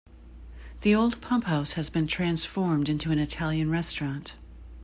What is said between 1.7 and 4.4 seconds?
has been transformed into an Italian restaurant.